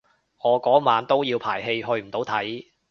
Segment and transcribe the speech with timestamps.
[0.43, 2.71] 我嗰晚都要排戲去唔到睇